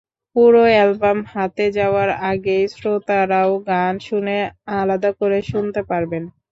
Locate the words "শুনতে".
5.51-5.81